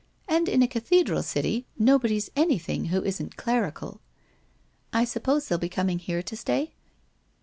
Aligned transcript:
And 0.27 0.49
in 0.49 0.63
a 0.63 0.67
cathedral 0.67 1.21
city 1.21 1.67
nobody's 1.77 2.31
anything 2.35 2.85
who 2.85 3.03
isn't 3.03 3.37
clerical.' 3.37 4.01
'I 4.93 5.05
suppose 5.05 5.47
they'll 5.47 5.59
be 5.59 5.69
coming 5.69 5.99
here 5.99 6.23
to 6.23 6.35
stay?' 6.35 6.73